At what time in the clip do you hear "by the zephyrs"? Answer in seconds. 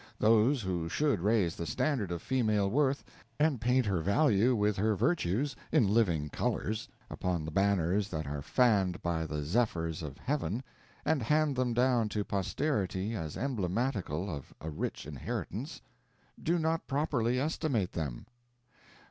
9.03-10.01